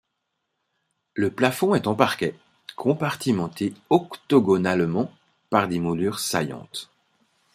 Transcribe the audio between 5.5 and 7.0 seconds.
par des moulures saillantes.